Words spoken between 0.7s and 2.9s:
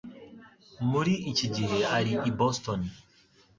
Muri iki gihe, ari i Boston.